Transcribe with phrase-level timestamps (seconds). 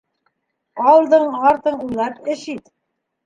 [0.91, 2.73] Алдың-артың уйлап эш ит.